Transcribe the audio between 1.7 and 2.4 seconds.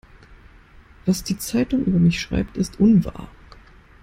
über mich